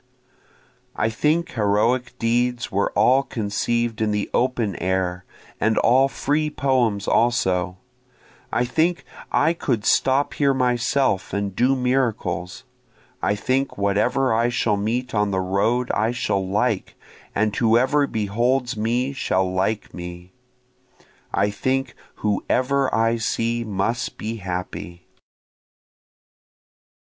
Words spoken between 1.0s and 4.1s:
think heroic deeds were all conceiv'd in